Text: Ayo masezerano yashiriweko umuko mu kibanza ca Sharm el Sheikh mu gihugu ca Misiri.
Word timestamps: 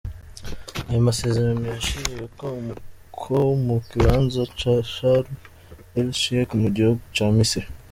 Ayo 0.87 0.99
masezerano 1.07 1.63
yashiriweko 1.73 2.45
umuko 2.61 3.33
mu 3.65 3.75
kibanza 3.87 4.41
ca 4.57 4.73
Sharm 4.93 5.29
el 5.99 6.07
Sheikh 6.21 6.49
mu 6.61 6.67
gihugu 6.75 7.01
ca 7.15 7.27
Misiri. 7.37 7.67